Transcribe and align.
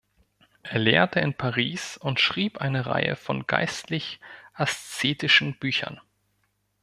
Er 0.63 0.79
lehrte 0.79 1.19
in 1.19 1.35
Paris 1.35 1.95
und 1.97 2.19
schrieb 2.19 2.57
eine 2.59 2.87
Reihe 2.87 3.15
von 3.15 3.45
geistlich-aszetischen 3.45 5.59
Büchern. 5.59 6.01